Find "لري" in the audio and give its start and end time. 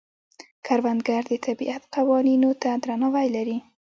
3.35-3.57